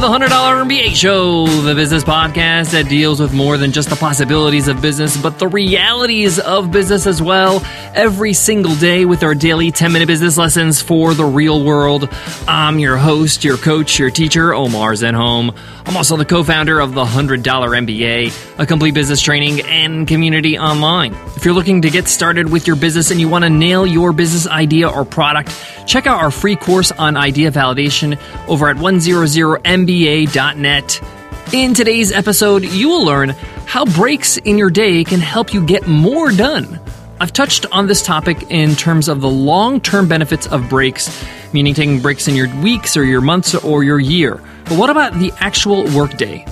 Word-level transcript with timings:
the 0.00 0.06
$100 0.06 0.28
MBA 0.28 0.94
Show, 0.94 1.46
the 1.46 1.74
business 1.74 2.04
podcast 2.04 2.70
that 2.70 2.88
deals 2.88 3.18
with 3.18 3.32
more 3.32 3.58
than 3.58 3.72
just 3.72 3.90
the 3.90 3.96
possibilities 3.96 4.68
of 4.68 4.80
business, 4.80 5.20
but 5.20 5.40
the 5.40 5.48
realities 5.48 6.38
of 6.38 6.70
business 6.70 7.04
as 7.04 7.20
well. 7.20 7.60
Every 7.94 8.32
single 8.32 8.76
day 8.76 9.06
with 9.06 9.24
our 9.24 9.34
daily 9.34 9.72
10 9.72 9.92
minute 9.92 10.06
business 10.06 10.36
lessons 10.36 10.80
for 10.80 11.14
the 11.14 11.24
real 11.24 11.64
world. 11.64 12.08
I'm 12.46 12.78
your 12.78 12.96
host, 12.96 13.42
your 13.42 13.56
coach, 13.56 13.98
your 13.98 14.10
teacher, 14.10 14.54
Omar 14.54 14.92
Zenhom. 14.92 15.56
I'm 15.84 15.96
also 15.96 16.16
the 16.16 16.24
co 16.24 16.44
founder 16.44 16.78
of 16.78 16.94
the 16.94 17.04
$100 17.04 17.42
MBA, 17.42 18.60
a 18.60 18.66
complete 18.66 18.94
business 18.94 19.20
training 19.20 19.62
and 19.62 20.06
community 20.06 20.58
online. 20.58 21.14
If 21.34 21.44
you're 21.44 21.54
looking 21.54 21.82
to 21.82 21.90
get 21.90 22.06
started 22.06 22.52
with 22.52 22.68
your 22.68 22.76
business 22.76 23.10
and 23.10 23.18
you 23.18 23.28
want 23.28 23.44
to 23.44 23.50
nail 23.50 23.84
your 23.84 24.12
business 24.12 24.46
idea 24.46 24.88
or 24.88 25.04
product, 25.04 25.50
check 25.86 26.06
out 26.06 26.20
our 26.20 26.30
free 26.30 26.54
course 26.56 26.92
on 26.92 27.16
idea 27.16 27.50
validation 27.50 28.20
over 28.46 28.68
at 28.68 28.76
100mba.net. 29.88 31.02
In 31.52 31.72
today's 31.72 32.12
episode, 32.12 32.64
you 32.64 32.88
will 32.90 33.04
learn 33.04 33.30
how 33.66 33.86
breaks 33.86 34.36
in 34.36 34.58
your 34.58 34.70
day 34.70 35.02
can 35.02 35.20
help 35.20 35.54
you 35.54 35.64
get 35.64 35.86
more 35.86 36.30
done. 36.30 36.78
I've 37.20 37.32
touched 37.32 37.64
on 37.72 37.86
this 37.86 38.02
topic 38.02 38.50
in 38.50 38.76
terms 38.76 39.08
of 39.08 39.20
the 39.20 39.30
long 39.30 39.80
term 39.80 40.06
benefits 40.06 40.46
of 40.46 40.68
breaks, 40.68 41.26
meaning 41.52 41.74
taking 41.74 42.00
breaks 42.00 42.28
in 42.28 42.36
your 42.36 42.54
weeks 42.60 42.96
or 42.96 43.04
your 43.04 43.22
months 43.22 43.54
or 43.54 43.82
your 43.82 43.98
year. 43.98 44.40
But 44.64 44.78
what 44.78 44.90
about 44.90 45.14
the 45.14 45.32
actual 45.38 45.84
workday? 45.96 46.44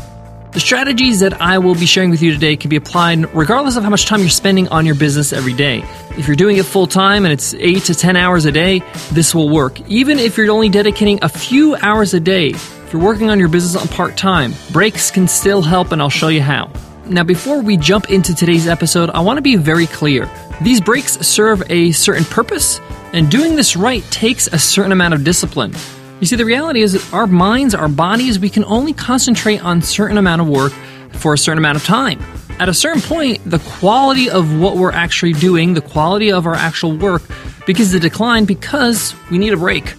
The 0.52 0.60
strategies 0.60 1.20
that 1.20 1.38
I 1.38 1.59
will 1.59 1.74
be 1.74 1.84
sharing 1.84 2.09
with 2.09 2.23
you 2.23 2.32
today 2.32 2.56
can 2.56 2.70
be 2.70 2.76
applied 2.76 3.32
regardless 3.34 3.76
of 3.76 3.82
how 3.84 3.90
much 3.90 4.06
time 4.06 4.20
you're 4.20 4.30
spending 4.30 4.68
on 4.68 4.87
your 4.87 4.95
business 4.95 5.34
every 5.34 5.52
day. 5.52 5.84
If 6.16 6.26
you're 6.26 6.34
doing 6.34 6.57
it 6.57 6.64
full 6.64 6.87
time 6.87 7.26
and 7.26 7.32
it's 7.32 7.52
8 7.52 7.84
to 7.84 7.95
10 7.95 8.16
hours 8.16 8.46
a 8.46 8.52
day, 8.52 8.82
this 9.12 9.34
will 9.34 9.51
work. 9.51 9.79
Even 9.90 10.18
if 10.18 10.38
you're 10.38 10.51
only 10.51 10.70
dedicating 10.70 11.18
a 11.20 11.29
few 11.29 11.76
hours 11.76 12.14
a 12.14 12.20
day, 12.20 12.54
if 12.87 12.92
you're 12.92 13.02
working 13.02 13.30
on 13.30 13.40
your 13.40 13.48
business 13.48 13.74
on 13.74 13.88
part 13.88 14.16
time, 14.16 14.54
breaks 14.70 15.10
can 15.10 15.26
still 15.26 15.60
help 15.60 15.90
and 15.90 16.01
I'll 16.01 16.09
show 16.09 16.29
you 16.29 16.40
how. 16.40 16.70
Now, 17.06 17.24
before 17.24 17.60
we 17.60 17.76
jump 17.76 18.10
into 18.10 18.32
today's 18.32 18.68
episode, 18.68 19.10
I 19.10 19.20
want 19.20 19.38
to 19.38 19.42
be 19.42 19.56
very 19.56 19.88
clear. 19.88 20.30
These 20.62 20.80
breaks 20.80 21.18
serve 21.26 21.68
a 21.68 21.90
certain 21.90 22.24
purpose, 22.24 22.80
and 23.12 23.29
doing 23.29 23.57
this 23.57 23.74
right 23.74 24.04
takes 24.12 24.46
a 24.46 24.59
certain 24.59 24.92
amount 24.92 25.14
of 25.14 25.24
discipline. 25.24 25.74
You 26.20 26.26
see, 26.29 26.37
the 26.37 26.45
reality 26.45 26.80
is 26.80 26.92
that 26.92 27.12
our 27.12 27.26
minds, 27.26 27.74
our 27.74 27.88
bodies, 27.88 28.38
we 28.38 28.51
can 28.51 28.64
only 28.64 28.92
concentrate 28.92 29.64
on 29.64 29.79
a 29.79 29.82
certain 29.82 30.16
amount 30.16 30.42
of 30.42 30.48
work 30.48 30.73
for 31.10 31.34
a 31.34 31.38
certain 31.38 31.59
amount 31.59 31.79
of 31.79 31.84
time. 31.84 32.20
At 32.60 32.68
a 32.68 32.74
certain 32.74 33.02
point, 33.02 33.40
the 33.45 33.59
quality 33.59 34.30
of 34.30 34.60
what 34.60 34.76
we're 34.76 34.92
actually 34.92 35.32
doing, 35.32 35.74
the 35.74 35.80
quality 35.80 36.30
of 36.30 36.46
our 36.46 36.54
actual 36.54 36.96
work, 36.96 37.23
begins 37.66 37.90
to 37.90 37.98
decline 37.98 38.45
because 38.45 39.12
we 39.29 39.38
need 39.38 39.52
a 39.52 39.57
break. 39.57 39.95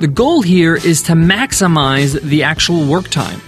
The 0.00 0.06
goal 0.06 0.42
here 0.42 0.76
is 0.76 1.02
to 1.04 1.14
maximize 1.14 2.20
the 2.22 2.44
actual 2.44 2.86
work 2.86 3.08
time. 3.08 3.40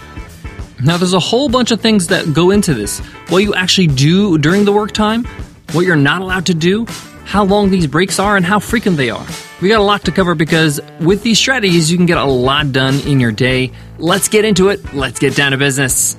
Now, 0.83 0.97
there's 0.97 1.13
a 1.13 1.21
whole 1.21 1.49
bunch 1.49 1.71
of 1.71 1.81
things 1.81 2.09
that 2.09 2.35
go 2.35 2.51
into 2.51 2.75
this. 2.75 2.99
What 3.29 3.45
you 3.45 3.55
actually 3.55 3.87
do 3.87 4.37
during 4.37 4.65
the 4.65 4.73
work 4.73 4.91
time, 4.91 5.25
what 5.71 5.83
you're 5.83 5.95
not 5.95 6.23
allowed 6.23 6.47
to 6.47 6.55
do, 6.55 6.87
how 7.25 7.45
long 7.45 7.71
these 7.71 7.87
breaks 7.87 8.19
are, 8.19 8.37
and 8.37 8.45
how 8.45 8.59
frequent 8.59 8.97
they 8.97 9.11
are. 9.11 9.25
We 9.63 9.69
got 9.69 9.79
a 9.79 9.85
lot 9.85 10.05
to 10.07 10.11
cover 10.11 10.35
because 10.35 10.81
with 10.99 11.23
these 11.23 11.39
strategies, 11.39 11.89
you 11.89 11.97
can 11.97 12.07
get 12.07 12.19
a 12.19 12.25
lot 12.25 12.73
done 12.73 12.99
in 13.07 13.21
your 13.21 13.31
day. 13.31 13.71
Let's 13.99 14.27
get 14.29 14.45
into 14.45 14.71
it. 14.71 14.93
Let's 14.93 15.21
get 15.21 15.37
down 15.37 15.53
to 15.53 15.59
business. 15.59 16.15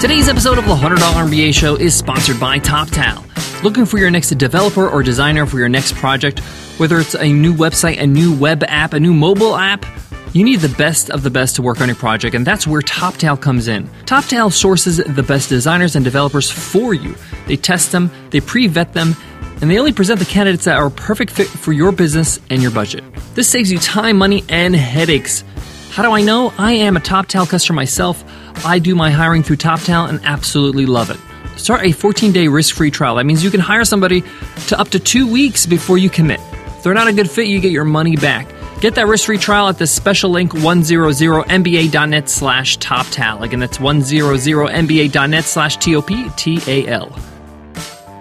Today's 0.00 0.28
episode 0.28 0.58
of 0.58 0.64
the 0.64 0.74
$100 0.74 0.96
MBA 0.96 1.54
Show 1.54 1.76
is 1.76 1.94
sponsored 1.94 2.40
by 2.40 2.58
TopTal. 2.58 3.27
Looking 3.64 3.86
for 3.86 3.98
your 3.98 4.10
next 4.10 4.30
developer 4.30 4.88
or 4.88 5.02
designer 5.02 5.44
for 5.44 5.58
your 5.58 5.68
next 5.68 5.96
project, 5.96 6.38
whether 6.78 7.00
it's 7.00 7.16
a 7.16 7.32
new 7.32 7.52
website, 7.52 8.00
a 8.00 8.06
new 8.06 8.32
web 8.32 8.62
app, 8.68 8.92
a 8.92 9.00
new 9.00 9.12
mobile 9.12 9.56
app, 9.56 9.84
you 10.32 10.44
need 10.44 10.60
the 10.60 10.68
best 10.68 11.10
of 11.10 11.24
the 11.24 11.30
best 11.30 11.56
to 11.56 11.62
work 11.62 11.80
on 11.80 11.88
your 11.88 11.96
project, 11.96 12.36
and 12.36 12.46
that's 12.46 12.68
where 12.68 12.80
TopTal 12.80 13.40
comes 13.40 13.66
in. 13.66 13.88
TopTal 14.04 14.52
sources 14.52 14.98
the 14.98 15.24
best 15.24 15.48
designers 15.48 15.96
and 15.96 16.04
developers 16.04 16.48
for 16.48 16.94
you. 16.94 17.16
They 17.48 17.56
test 17.56 17.90
them, 17.90 18.12
they 18.30 18.40
pre 18.40 18.68
vet 18.68 18.92
them, 18.92 19.16
and 19.60 19.68
they 19.68 19.78
only 19.80 19.92
present 19.92 20.20
the 20.20 20.26
candidates 20.26 20.66
that 20.66 20.76
are 20.76 20.86
a 20.86 20.90
perfect 20.92 21.32
fit 21.32 21.48
for 21.48 21.72
your 21.72 21.90
business 21.90 22.38
and 22.50 22.62
your 22.62 22.70
budget. 22.70 23.02
This 23.34 23.48
saves 23.48 23.72
you 23.72 23.78
time, 23.78 24.18
money, 24.18 24.44
and 24.48 24.76
headaches. 24.76 25.42
How 25.90 26.04
do 26.04 26.12
I 26.12 26.22
know? 26.22 26.52
I 26.58 26.74
am 26.74 26.96
a 26.96 27.00
TopTal 27.00 27.48
customer 27.48 27.74
myself. 27.74 28.22
I 28.64 28.78
do 28.78 28.94
my 28.94 29.10
hiring 29.10 29.42
through 29.42 29.56
TopTal 29.56 30.08
and 30.08 30.20
absolutely 30.22 30.86
love 30.86 31.10
it. 31.10 31.18
Start 31.58 31.84
a 31.84 31.92
14 31.92 32.32
day 32.32 32.48
risk 32.48 32.74
free 32.74 32.90
trial. 32.90 33.16
That 33.16 33.26
means 33.26 33.44
you 33.44 33.50
can 33.50 33.60
hire 33.60 33.84
somebody 33.84 34.22
to 34.68 34.78
up 34.78 34.88
to 34.90 34.98
two 35.00 35.30
weeks 35.30 35.66
before 35.66 35.98
you 35.98 36.08
commit. 36.08 36.40
If 36.78 36.82
they're 36.82 36.94
not 36.94 37.08
a 37.08 37.12
good 37.12 37.30
fit, 37.30 37.48
you 37.48 37.60
get 37.60 37.72
your 37.72 37.84
money 37.84 38.16
back. 38.16 38.48
Get 38.80 38.94
that 38.94 39.08
risk-free 39.08 39.38
trial 39.38 39.66
at 39.66 39.76
the 39.78 39.88
special 39.88 40.30
link 40.30 40.52
100mba.net 40.52 42.28
slash 42.28 42.78
toptal. 42.78 43.42
Again, 43.42 43.58
that's 43.58 43.78
100mba.net 43.78 45.44
slash 45.44 45.76
T-O-P-T-A-L. 45.78 47.18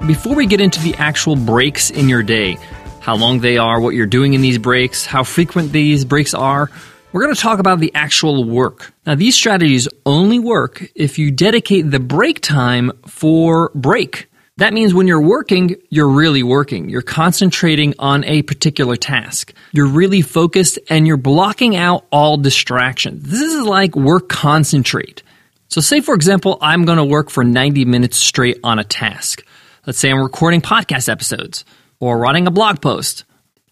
Before 0.08 0.36
we 0.36 0.48
get 0.48 0.60
into 0.60 0.82
the 0.82 0.96
actual 0.96 1.36
breaks 1.36 1.92
in 1.92 2.10
your 2.10 2.24
day, 2.24 2.58
how 3.02 3.16
long 3.16 3.40
they 3.40 3.60
are, 3.60 3.80
what 3.80 3.94
you're 3.94 4.08
doing 4.08 4.34
in 4.34 4.42
these 4.42 4.58
breaks, 4.58 5.06
how 5.06 5.24
frequent 5.24 5.72
these 5.72 6.04
breaks 6.06 6.34
are, 6.34 6.72
we're 7.18 7.24
going 7.24 7.34
to 7.34 7.42
talk 7.42 7.58
about 7.58 7.80
the 7.80 7.92
actual 7.96 8.44
work. 8.44 8.94
Now, 9.08 9.16
these 9.16 9.34
strategies 9.34 9.88
only 10.06 10.38
work 10.38 10.88
if 10.94 11.18
you 11.18 11.32
dedicate 11.32 11.90
the 11.90 12.00
break 12.00 12.42
time 12.42 12.92
for 13.08 13.72
break. 13.74 14.30
That 14.58 14.72
means 14.72 14.94
when 14.94 15.08
you're 15.08 15.20
working, 15.20 15.78
you're 15.90 16.10
really 16.10 16.44
working. 16.44 16.90
You're 16.90 17.02
concentrating 17.02 17.96
on 17.98 18.24
a 18.26 18.44
particular 18.44 18.96
task. 18.96 19.52
You're 19.72 19.88
really 19.88 20.22
focused 20.22 20.78
and 20.92 21.08
you're 21.08 21.18
blocking 21.18 21.76
out 21.76 22.06
all 22.12 22.38
distractions. 22.38 23.28
This 23.28 23.42
is 23.42 23.64
like 23.64 23.96
work 23.96 24.30
concentrate. 24.30 25.24
So 25.70 25.82
say 25.82 26.02
for 26.02 26.14
example, 26.14 26.60
I'm 26.62 26.86
going 26.86 27.00
to 27.00 27.04
work 27.04 27.32
for 27.32 27.44
90 27.44 27.86
minutes 27.86 28.18
straight 28.18 28.60
on 28.64 28.78
a 28.78 28.84
task. 28.84 29.44
Let's 29.88 29.98
say 29.98 30.12
I'm 30.12 30.22
recording 30.22 30.62
podcast 30.62 31.10
episodes 31.10 31.66
or 32.00 32.20
writing 32.20 32.46
a 32.46 32.52
blog 32.52 32.80
post. 32.80 33.24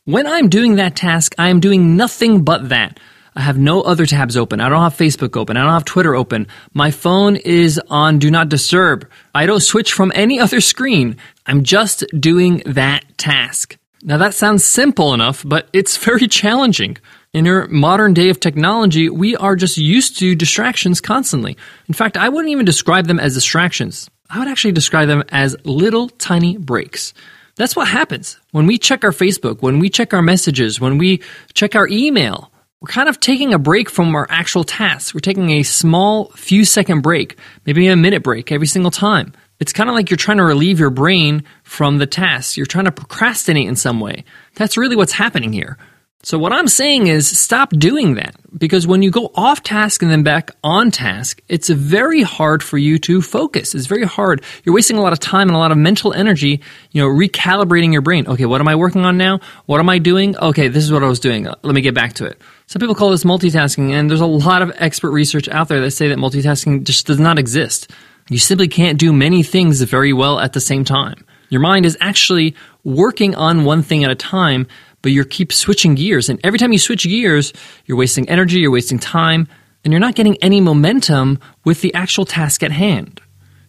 When 0.05 0.25
I'm 0.25 0.49
doing 0.49 0.77
that 0.77 0.95
task, 0.95 1.35
I 1.37 1.49
am 1.49 1.59
doing 1.59 1.95
nothing 1.95 2.43
but 2.43 2.69
that. 2.69 2.99
I 3.35 3.41
have 3.41 3.57
no 3.57 3.81
other 3.81 4.05
tabs 4.05 4.37
open. 4.37 4.61
I 4.61 4.69
don't 4.69 4.81
have 4.81 4.95
Facebook 4.95 5.35
open. 5.35 5.57
I 5.57 5.63
don't 5.63 5.73
have 5.73 5.83
Twitter 5.83 6.15
open. 6.15 6.47
My 6.73 6.89
phone 6.89 7.35
is 7.35 7.79
on 7.89 8.17
do 8.17 8.31
not 8.31 8.47
disturb. 8.47 9.09
I 9.33 9.45
don't 9.45 9.59
switch 9.59 9.91
from 9.91 10.13
any 10.15 10.39
other 10.45 10.61
screen. 10.61 11.17
I'm 11.45 11.63
just 11.63 12.05
doing 12.17 12.63
that 12.65 13.17
task. 13.17 13.77
Now 14.03 14.17
that 14.17 14.35
sounds 14.35 14.63
simple 14.63 15.13
enough, 15.13 15.43
but 15.45 15.67
it's 15.73 15.97
very 16.09 16.27
challenging. 16.27 16.97
In 17.33 17.45
our 17.49 17.67
modern 17.67 18.13
day 18.13 18.29
of 18.29 18.39
technology, 18.39 19.09
we 19.09 19.35
are 19.35 19.57
just 19.57 19.77
used 19.77 20.17
to 20.19 20.35
distractions 20.35 21.01
constantly. 21.01 21.57
In 21.89 21.93
fact, 21.93 22.15
I 22.15 22.29
wouldn't 22.29 22.51
even 22.51 22.63
describe 22.65 23.07
them 23.07 23.19
as 23.19 23.33
distractions. 23.33 24.09
I 24.29 24.39
would 24.39 24.47
actually 24.47 24.71
describe 24.71 25.09
them 25.09 25.23
as 25.29 25.57
little 25.65 26.07
tiny 26.07 26.57
breaks. 26.57 27.13
That's 27.57 27.75
what 27.75 27.89
happens 27.89 28.39
when 28.51 28.65
we 28.65 28.77
check 28.77 29.03
our 29.03 29.11
Facebook, 29.11 29.61
when 29.61 29.79
we 29.79 29.89
check 29.89 30.13
our 30.13 30.21
messages, 30.21 30.79
when 30.79 30.97
we 30.97 31.21
check 31.53 31.75
our 31.75 31.87
email 31.89 32.51
we're 32.85 32.93
kind 32.93 33.09
of 33.09 33.19
taking 33.19 33.51
a 33.51 33.57
break 33.57 33.89
from 33.89 34.13
our 34.13 34.27
actual 34.29 34.63
tasks. 34.63 35.11
We're 35.11 35.19
taking 35.19 35.49
a 35.49 35.63
small 35.63 36.25
few 36.35 36.63
second 36.63 37.01
break, 37.01 37.35
maybe 37.65 37.87
a 37.87 37.95
minute 37.95 38.21
break 38.21 38.51
every 38.51 38.67
single 38.67 38.91
time. 38.91 39.33
It's 39.59 39.73
kind 39.73 39.89
of 39.89 39.95
like 39.95 40.11
you're 40.11 40.17
trying 40.17 40.37
to 40.37 40.43
relieve 40.43 40.79
your 40.79 40.91
brain 40.91 41.45
from 41.63 41.97
the 41.97 42.05
task. 42.05 42.57
You're 42.57 42.67
trying 42.67 42.85
to 42.85 42.91
procrastinate 42.91 43.67
in 43.67 43.75
some 43.75 43.99
way. 43.99 44.23
That's 44.53 44.77
really 44.77 44.95
what's 44.95 45.13
happening 45.13 45.51
here. 45.51 45.79
So, 46.21 46.37
what 46.37 46.53
I'm 46.53 46.67
saying 46.67 47.07
is 47.07 47.27
stop 47.27 47.71
doing 47.71 48.15
that 48.15 48.35
because 48.55 48.85
when 48.85 49.01
you 49.01 49.09
go 49.09 49.31
off 49.33 49.63
task 49.63 50.03
and 50.03 50.11
then 50.11 50.21
back 50.21 50.51
on 50.63 50.91
task, 50.91 51.41
it's 51.47 51.69
very 51.69 52.21
hard 52.21 52.61
for 52.61 52.77
you 52.77 52.99
to 52.99 53.19
focus. 53.19 53.73
It's 53.73 53.87
very 53.87 54.05
hard. 54.05 54.43
You're 54.63 54.75
wasting 54.75 54.97
a 54.97 55.01
lot 55.01 55.13
of 55.13 55.19
time 55.19 55.49
and 55.49 55.55
a 55.55 55.59
lot 55.59 55.71
of 55.71 55.77
mental 55.79 56.13
energy, 56.13 56.61
you 56.91 57.01
know, 57.01 57.07
recalibrating 57.07 57.93
your 57.93 58.01
brain. 58.01 58.27
Okay, 58.27 58.45
what 58.45 58.61
am 58.61 58.67
I 58.67 58.75
working 58.75 59.05
on 59.05 59.17
now? 59.17 59.39
What 59.65 59.79
am 59.79 59.89
I 59.89 59.97
doing? 59.97 60.37
Okay, 60.37 60.67
this 60.67 60.83
is 60.83 60.91
what 60.91 61.03
I 61.03 61.07
was 61.07 61.19
doing. 61.19 61.45
Let 61.45 61.73
me 61.75 61.81
get 61.81 61.95
back 61.95 62.13
to 62.13 62.25
it. 62.25 62.39
Some 62.67 62.79
people 62.79 62.95
call 62.95 63.11
this 63.11 63.23
multitasking, 63.23 63.91
and 63.91 64.09
there's 64.09 64.21
a 64.21 64.25
lot 64.25 64.61
of 64.61 64.71
expert 64.75 65.11
research 65.11 65.47
out 65.49 65.67
there 65.67 65.81
that 65.81 65.91
say 65.91 66.07
that 66.09 66.17
multitasking 66.17 66.83
just 66.83 67.05
does 67.05 67.19
not 67.19 67.37
exist. 67.37 67.91
You 68.29 68.39
simply 68.39 68.67
can't 68.67 68.99
do 68.99 69.13
many 69.13 69.43
things 69.43 69.81
very 69.81 70.13
well 70.13 70.39
at 70.39 70.53
the 70.53 70.61
same 70.61 70.83
time. 70.83 71.25
Your 71.49 71.61
mind 71.61 71.85
is 71.85 71.97
actually 72.01 72.55
working 72.83 73.35
on 73.35 73.65
one 73.65 73.83
thing 73.83 74.03
at 74.03 74.09
a 74.09 74.15
time 74.15 74.67
but 75.05 75.11
you 75.11 75.23
keep 75.23 75.53
switching 75.53 75.93
gears. 75.93 76.29
And 76.29 76.39
every 76.43 76.57
time 76.57 76.71
you 76.73 76.79
switch 76.79 77.03
gears, 77.03 77.53
you're 77.85 77.95
wasting 77.95 78.27
energy, 78.27 78.57
you're 78.57 78.71
wasting 78.71 78.97
time, 78.97 79.47
and 79.83 79.93
you're 79.93 79.99
not 79.99 80.15
getting 80.15 80.35
any 80.37 80.59
momentum 80.59 81.37
with 81.63 81.81
the 81.81 81.93
actual 81.93 82.25
task 82.25 82.63
at 82.63 82.71
hand. 82.71 83.21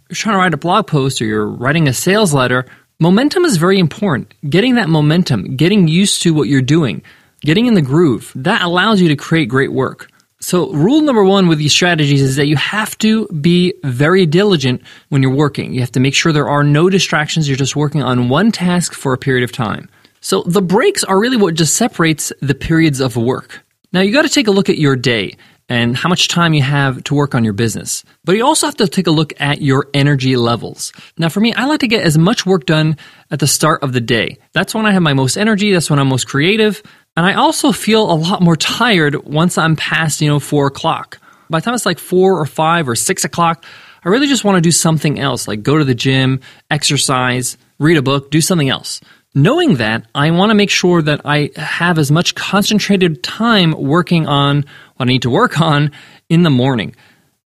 You're 0.09 0.17
trying 0.17 0.33
to 0.33 0.39
write 0.39 0.55
a 0.55 0.57
blog 0.57 0.87
post 0.87 1.21
or 1.21 1.27
you're 1.27 1.47
writing 1.47 1.89
a 1.89 1.93
sales 1.93 2.33
letter. 2.33 2.65
Momentum 3.01 3.45
is 3.45 3.59
very 3.59 3.79
important. 3.79 4.33
Getting 4.49 4.77
that 4.77 4.89
momentum, 4.89 5.57
getting 5.57 5.89
used 5.89 6.23
to 6.23 6.33
what 6.33 6.49
you're 6.49 6.63
doing, 6.63 7.03
getting 7.47 7.67
in 7.67 7.75
the 7.75 7.81
groove, 7.81 8.33
that 8.35 8.61
allows 8.61 9.01
you 9.01 9.09
to 9.09 9.17
create 9.17 9.49
great 9.49 9.73
work. 9.73 10.11
So, 10.41 10.71
rule 10.73 11.01
number 11.01 11.25
one 11.25 11.49
with 11.49 11.59
these 11.59 11.73
strategies 11.73 12.21
is 12.21 12.37
that 12.37 12.47
you 12.47 12.57
have 12.57 12.99
to 12.99 13.27
be 13.29 13.73
very 13.85 14.27
diligent 14.27 14.83
when 15.09 15.23
you're 15.23 15.35
working. 15.35 15.73
You 15.73 15.81
have 15.81 15.93
to 15.93 16.01
make 16.01 16.15
sure 16.15 16.31
there 16.31 16.49
are 16.49 16.63
no 16.63 16.91
distractions. 16.91 17.49
You're 17.49 17.57
just 17.57 17.75
working 17.75 18.03
on 18.03 18.29
one 18.29 18.53
task 18.53 18.93
for 18.93 19.15
a 19.15 19.19
period 19.19 19.45
of 19.45 19.53
time. 19.53 19.89
So 20.21 20.43
the 20.43 20.61
breaks 20.61 21.05
are 21.05 21.19
really 21.19 21.39
what 21.39 21.55
just 21.55 21.77
separates 21.77 22.33
the 22.43 22.55
periods 22.55 23.01
of 23.01 23.17
work. 23.17 23.65
Now 23.93 24.01
you 24.03 24.13
got 24.13 24.23
to 24.23 24.29
take 24.29 24.49
a 24.49 24.51
look 24.51 24.69
at 24.69 24.77
your 24.77 24.97
day 24.97 25.37
and 25.69 25.97
how 25.97 26.09
much 26.09 26.29
time 26.29 26.55
you 26.55 26.63
have 26.63 27.03
to 27.05 27.15
work 27.15 27.35
on 27.35 27.43
your 27.45 27.53
business. 27.53 28.05
But 28.25 28.37
you 28.37 28.45
also 28.45 28.67
have 28.67 28.77
to 28.77 28.89
take 28.89 29.07
a 29.07 29.11
look 29.11 29.33
at 29.41 29.61
your 29.61 29.89
energy 29.93 30.37
levels. 30.37 30.93
Now, 31.19 31.29
for 31.29 31.41
me, 31.41 31.53
I 31.55 31.67
like 31.67 31.81
to 31.81 31.89
get 31.89 32.05
as 32.05 32.17
much 32.17 32.47
work 32.47 32.67
done 32.67 32.97
at 33.31 33.41
the 33.41 33.47
start 33.47 33.83
of 33.83 33.93
the 33.93 34.01
day. 34.01 34.39
That's 34.53 34.75
when 34.75 34.87
I 34.87 34.93
have 34.93 35.03
my 35.03 35.15
most 35.15 35.37
energy. 35.37 35.73
That's 35.73 35.91
when 35.91 35.99
I'm 35.99 36.09
most 36.09 36.29
creative. 36.29 36.83
And 37.17 37.27
I 37.27 37.35
also 37.35 37.73
feel 37.73 38.11
a 38.11 38.15
lot 38.15 38.43
more 38.43 38.57
tired 38.57 39.25
once 39.25 39.59
I'm 39.59 39.75
past, 39.75 40.21
you 40.21 40.29
know, 40.29 40.39
four 40.39 40.67
o'clock. 40.67 41.19
By 41.49 41.61
the 41.61 41.65
time 41.65 41.75
it's 41.75 41.87
like 41.87 41.99
four 41.99 42.39
or 42.41 42.47
five 42.47 42.89
or 42.89 42.95
six 42.95 43.25
o'clock, 43.25 43.65
I 44.05 44.09
really 44.09 44.27
just 44.27 44.45
want 44.45 44.57
to 44.57 44.61
do 44.61 44.71
something 44.71 45.19
else, 45.19 45.49
like 45.49 45.63
go 45.63 45.79
to 45.79 45.85
the 45.85 45.95
gym, 45.95 46.41
exercise, 46.71 47.57
read 47.79 47.97
a 47.97 48.03
book, 48.03 48.31
do 48.31 48.41
something 48.41 48.69
else. 48.69 49.01
Knowing 49.35 49.75
that, 49.77 50.07
I 50.15 50.31
want 50.31 50.51
to 50.51 50.55
make 50.55 50.71
sure 50.71 51.03
that 51.03 51.21
I 51.25 51.51
have 51.57 51.99
as 51.99 52.11
much 52.11 52.35
concentrated 52.35 53.23
time 53.23 53.73
working 53.73 54.27
on 54.27 54.65
what 54.97 55.09
I 55.09 55.13
need 55.13 55.23
to 55.23 55.31
work 55.31 55.61
on 55.61 55.93
in 56.29 56.43
the 56.43 56.51
morning. 56.51 56.95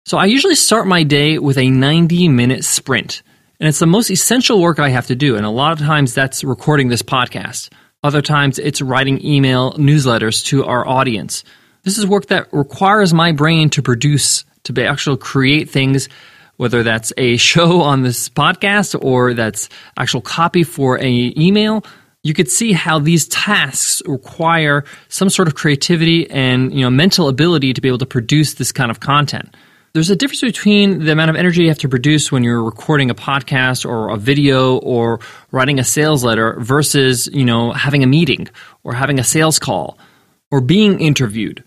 So 0.04 0.18
I 0.18 0.26
usually 0.26 0.54
start 0.54 0.86
my 0.86 1.02
day 1.02 1.38
with 1.38 1.58
a 1.58 1.70
90 1.70 2.28
minute 2.28 2.64
sprint. 2.64 3.22
And 3.58 3.68
it's 3.68 3.78
the 3.78 3.86
most 3.86 4.10
essential 4.10 4.60
work 4.60 4.78
I 4.78 4.88
have 4.88 5.08
to 5.08 5.14
do. 5.14 5.36
And 5.36 5.44
a 5.44 5.50
lot 5.50 5.72
of 5.72 5.78
times 5.78 6.14
that's 6.14 6.42
recording 6.42 6.88
this 6.88 7.02
podcast. 7.02 7.70
Other 8.02 8.22
times 8.22 8.58
it's 8.58 8.80
writing 8.80 9.24
email 9.24 9.74
newsletters 9.74 10.44
to 10.46 10.64
our 10.64 10.86
audience. 10.88 11.44
This 11.82 11.98
is 11.98 12.06
work 12.06 12.26
that 12.26 12.48
requires 12.52 13.12
my 13.12 13.32
brain 13.32 13.68
to 13.70 13.82
produce, 13.82 14.44
to 14.64 14.72
be 14.72 14.82
actually 14.82 15.18
create 15.18 15.68
things 15.68 16.08
whether 16.60 16.82
that's 16.82 17.10
a 17.16 17.36
show 17.50 17.80
on 17.80 18.02
this 18.02 18.28
podcast 18.28 18.94
or 19.02 19.32
that's 19.32 19.70
actual 19.96 20.20
copy 20.20 20.62
for 20.62 20.98
a 20.98 21.32
email 21.34 21.82
you 22.22 22.34
could 22.34 22.50
see 22.50 22.72
how 22.72 22.98
these 22.98 23.26
tasks 23.28 24.02
require 24.06 24.84
some 25.08 25.30
sort 25.30 25.48
of 25.48 25.54
creativity 25.54 26.30
and 26.30 26.72
you 26.74 26.80
know 26.80 26.90
mental 26.90 27.28
ability 27.28 27.72
to 27.72 27.80
be 27.80 27.88
able 27.88 27.98
to 27.98 28.06
produce 28.06 28.54
this 28.54 28.72
kind 28.72 28.90
of 28.90 29.00
content 29.00 29.54
there's 29.92 30.10
a 30.10 30.16
difference 30.16 30.40
between 30.40 31.04
the 31.04 31.10
amount 31.10 31.30
of 31.30 31.36
energy 31.36 31.62
you 31.62 31.68
have 31.68 31.78
to 31.78 31.88
produce 31.88 32.30
when 32.30 32.44
you're 32.44 32.62
recording 32.62 33.10
a 33.10 33.14
podcast 33.14 33.88
or 33.88 34.10
a 34.10 34.16
video 34.16 34.76
or 34.78 35.18
writing 35.50 35.78
a 35.80 35.84
sales 35.84 36.22
letter 36.22 36.56
versus 36.60 37.28
you 37.32 37.44
know 37.44 37.72
having 37.72 38.02
a 38.02 38.06
meeting 38.06 38.48
or 38.84 38.92
having 38.92 39.18
a 39.18 39.24
sales 39.24 39.58
call 39.58 39.98
or 40.50 40.60
being 40.60 41.00
interviewed 41.00 41.64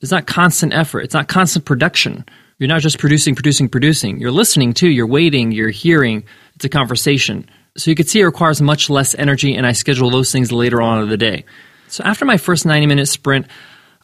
it's 0.00 0.12
not 0.12 0.26
constant 0.26 0.72
effort 0.72 1.00
it's 1.00 1.14
not 1.14 1.28
constant 1.28 1.64
production 1.64 2.24
you're 2.58 2.68
not 2.68 2.80
just 2.80 2.98
producing, 2.98 3.36
producing, 3.36 3.68
producing. 3.68 4.18
You're 4.18 4.32
listening 4.32 4.74
too. 4.74 4.88
You're 4.88 5.06
waiting. 5.06 5.52
You're 5.52 5.70
hearing. 5.70 6.24
It's 6.56 6.64
a 6.64 6.68
conversation. 6.68 7.48
So 7.78 7.90
you 7.90 7.94
can 7.94 8.06
see 8.06 8.20
it 8.20 8.24
requires 8.24 8.60
much 8.60 8.90
less 8.90 9.14
energy, 9.14 9.54
and 9.54 9.66
I 9.66 9.72
schedule 9.72 10.10
those 10.10 10.32
things 10.32 10.52
later 10.52 10.82
on 10.82 11.02
in 11.02 11.08
the 11.08 11.16
day. 11.16 11.44
So 11.86 12.04
after 12.04 12.24
my 12.24 12.36
first 12.36 12.66
90 12.66 12.86
minute 12.86 13.06
sprint, 13.06 13.46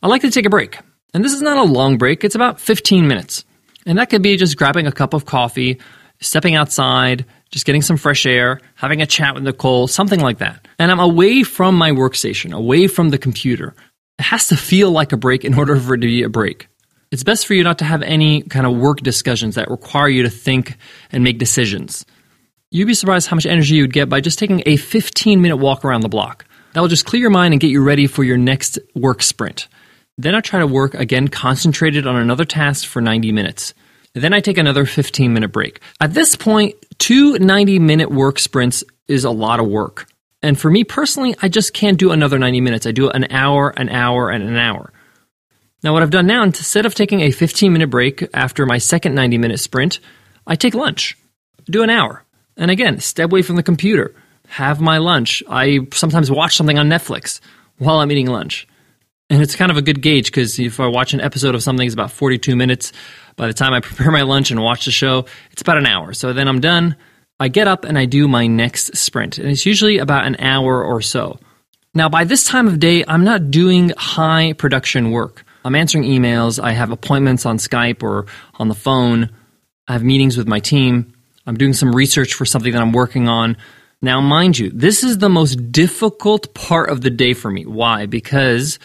I 0.02 0.06
like 0.06 0.22
to 0.22 0.30
take 0.30 0.46
a 0.46 0.50
break. 0.50 0.78
And 1.12 1.24
this 1.24 1.32
is 1.32 1.42
not 1.42 1.58
a 1.58 1.64
long 1.64 1.98
break, 1.98 2.24
it's 2.24 2.34
about 2.34 2.60
15 2.60 3.06
minutes. 3.06 3.44
And 3.84 3.98
that 3.98 4.10
could 4.10 4.22
be 4.22 4.36
just 4.36 4.56
grabbing 4.56 4.86
a 4.86 4.92
cup 4.92 5.12
of 5.12 5.26
coffee, 5.26 5.80
stepping 6.20 6.54
outside, 6.54 7.26
just 7.50 7.66
getting 7.66 7.82
some 7.82 7.96
fresh 7.96 8.24
air, 8.24 8.60
having 8.74 9.02
a 9.02 9.06
chat 9.06 9.34
with 9.34 9.44
Nicole, 9.44 9.86
something 9.86 10.20
like 10.20 10.38
that. 10.38 10.66
And 10.78 10.90
I'm 10.90 11.00
away 11.00 11.42
from 11.42 11.76
my 11.76 11.90
workstation, 11.90 12.52
away 12.54 12.86
from 12.86 13.10
the 13.10 13.18
computer. 13.18 13.74
It 14.18 14.22
has 14.22 14.48
to 14.48 14.56
feel 14.56 14.90
like 14.90 15.12
a 15.12 15.16
break 15.16 15.44
in 15.44 15.54
order 15.54 15.76
for 15.78 15.94
it 15.94 15.98
to 15.98 16.06
be 16.06 16.22
a 16.22 16.28
break 16.28 16.68
it's 17.14 17.22
best 17.22 17.46
for 17.46 17.54
you 17.54 17.62
not 17.62 17.78
to 17.78 17.84
have 17.84 18.02
any 18.02 18.42
kind 18.42 18.66
of 18.66 18.76
work 18.76 18.98
discussions 18.98 19.54
that 19.54 19.70
require 19.70 20.08
you 20.08 20.24
to 20.24 20.30
think 20.30 20.76
and 21.12 21.22
make 21.22 21.38
decisions. 21.38 22.04
You'd 22.74 22.86
be 22.86 22.94
surprised 22.94 23.28
how 23.28 23.36
much 23.36 23.46
energy 23.46 23.76
you'd 23.76 23.92
get 23.92 24.08
by 24.08 24.20
just 24.20 24.36
taking 24.36 24.60
a 24.66 24.74
15 24.74 25.40
minute 25.40 25.58
walk 25.58 25.84
around 25.84 26.00
the 26.00 26.08
block. 26.08 26.44
That 26.72 26.80
will 26.80 26.88
just 26.88 27.04
clear 27.04 27.20
your 27.20 27.30
mind 27.30 27.54
and 27.54 27.60
get 27.60 27.70
you 27.70 27.80
ready 27.80 28.08
for 28.08 28.24
your 28.24 28.36
next 28.36 28.80
work 28.96 29.22
sprint. 29.22 29.68
Then 30.18 30.34
I 30.34 30.40
try 30.40 30.58
to 30.58 30.66
work 30.66 30.92
again 30.94 31.28
concentrated 31.28 32.04
on 32.04 32.16
another 32.16 32.44
task 32.44 32.84
for 32.88 33.00
90 33.00 33.30
minutes. 33.30 33.74
Then 34.14 34.32
I 34.32 34.40
take 34.40 34.58
another 34.58 34.86
15 34.86 35.32
minute 35.32 35.52
break. 35.52 35.82
At 36.00 36.14
this 36.14 36.34
point, 36.34 36.74
two 36.98 37.38
90 37.38 37.78
minute 37.78 38.10
work 38.10 38.40
sprints 38.40 38.82
is 39.06 39.22
a 39.22 39.30
lot 39.30 39.60
of 39.60 39.68
work. 39.68 40.08
And 40.42 40.58
for 40.58 40.68
me 40.68 40.82
personally, 40.82 41.36
I 41.40 41.48
just 41.48 41.74
can't 41.74 41.96
do 41.96 42.10
another 42.10 42.40
90 42.40 42.60
minutes. 42.60 42.86
I 42.86 42.90
do 42.90 43.08
an 43.08 43.30
hour, 43.30 43.70
an 43.70 43.88
hour, 43.88 44.30
and 44.30 44.42
an 44.42 44.56
hour. 44.56 44.92
Now, 45.84 45.92
what 45.92 46.02
I've 46.02 46.10
done 46.10 46.26
now, 46.26 46.42
instead 46.42 46.86
of 46.86 46.96
taking 46.96 47.20
a 47.20 47.30
15 47.30 47.72
minute 47.72 47.90
break 47.90 48.28
after 48.34 48.66
my 48.66 48.78
second 48.78 49.14
90 49.14 49.38
minute 49.38 49.60
sprint, 49.60 50.00
I 50.44 50.56
take 50.56 50.74
lunch, 50.74 51.16
do 51.66 51.84
an 51.84 51.90
hour. 51.90 52.23
And 52.56 52.70
again, 52.70 53.00
step 53.00 53.30
away 53.30 53.42
from 53.42 53.56
the 53.56 53.62
computer, 53.62 54.14
have 54.48 54.80
my 54.80 54.98
lunch. 54.98 55.42
I 55.48 55.80
sometimes 55.92 56.30
watch 56.30 56.56
something 56.56 56.78
on 56.78 56.88
Netflix 56.88 57.40
while 57.78 57.98
I'm 57.98 58.10
eating 58.12 58.26
lunch. 58.26 58.68
And 59.30 59.42
it's 59.42 59.56
kind 59.56 59.70
of 59.70 59.76
a 59.76 59.82
good 59.82 60.02
gauge 60.02 60.26
because 60.26 60.58
if 60.58 60.78
I 60.78 60.86
watch 60.86 61.14
an 61.14 61.20
episode 61.20 61.54
of 61.54 61.62
something, 61.62 61.86
it's 61.86 61.94
about 61.94 62.12
42 62.12 62.54
minutes. 62.54 62.92
By 63.36 63.46
the 63.46 63.54
time 63.54 63.72
I 63.72 63.80
prepare 63.80 64.10
my 64.10 64.22
lunch 64.22 64.50
and 64.50 64.62
watch 64.62 64.84
the 64.84 64.90
show, 64.90 65.26
it's 65.50 65.62
about 65.62 65.78
an 65.78 65.86
hour. 65.86 66.12
So 66.12 66.32
then 66.32 66.46
I'm 66.46 66.60
done. 66.60 66.96
I 67.40 67.48
get 67.48 67.66
up 67.66 67.84
and 67.84 67.98
I 67.98 68.04
do 68.04 68.28
my 68.28 68.46
next 68.46 68.96
sprint. 68.96 69.38
And 69.38 69.48
it's 69.48 69.66
usually 69.66 69.98
about 69.98 70.26
an 70.26 70.36
hour 70.38 70.84
or 70.84 71.00
so. 71.00 71.38
Now, 71.94 72.08
by 72.08 72.24
this 72.24 72.44
time 72.44 72.66
of 72.66 72.80
day, 72.80 73.04
I'm 73.06 73.24
not 73.24 73.50
doing 73.50 73.92
high 73.96 74.52
production 74.52 75.10
work. 75.10 75.44
I'm 75.64 75.74
answering 75.74 76.04
emails. 76.04 76.62
I 76.62 76.72
have 76.72 76.90
appointments 76.90 77.46
on 77.46 77.58
Skype 77.58 78.02
or 78.02 78.26
on 78.54 78.68
the 78.68 78.74
phone. 78.74 79.30
I 79.88 79.94
have 79.94 80.02
meetings 80.02 80.36
with 80.36 80.46
my 80.46 80.60
team. 80.60 81.13
I'm 81.46 81.56
doing 81.56 81.72
some 81.72 81.94
research 81.94 82.34
for 82.34 82.44
something 82.44 82.72
that 82.72 82.80
I'm 82.80 82.92
working 82.92 83.28
on. 83.28 83.56
Now, 84.00 84.20
mind 84.20 84.58
you, 84.58 84.70
this 84.70 85.02
is 85.02 85.18
the 85.18 85.28
most 85.28 85.72
difficult 85.72 86.54
part 86.54 86.90
of 86.90 87.00
the 87.00 87.10
day 87.10 87.34
for 87.34 87.50
me. 87.50 87.64
Why? 87.64 88.06
Because 88.06 88.78